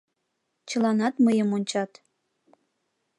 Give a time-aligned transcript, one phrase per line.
[0.69, 1.91] Чыланат мыйым ончат.